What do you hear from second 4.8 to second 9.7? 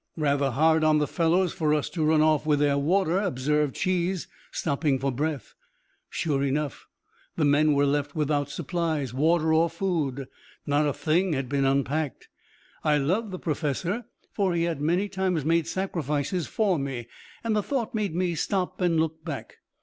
for breath. Sure enough, the men were left without supplies, water or